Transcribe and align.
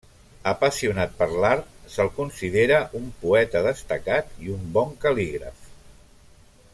Apassionat 0.51 1.11
per 1.19 1.27
l'art, 1.43 1.67
se'l 1.97 2.09
considera 2.15 2.79
un 3.01 3.05
poeta 3.25 3.63
destacat 3.71 4.35
i 4.47 4.53
un 4.55 4.65
bon 4.79 4.93
cal·lígraf. 5.05 5.73